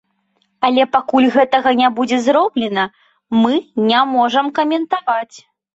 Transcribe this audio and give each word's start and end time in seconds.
Але 0.69 0.85
пакуль 0.95 1.27
гэтага 1.35 1.75
не 1.81 1.91
будзе 1.99 2.19
зроблена, 2.31 2.89
мы 3.45 3.53
не 3.93 4.05
можам 4.17 4.55
каментаваць. 4.59 5.35